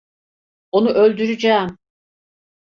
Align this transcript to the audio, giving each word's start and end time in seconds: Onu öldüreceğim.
Onu 0.71 0.89
öldüreceğim. 0.89 1.77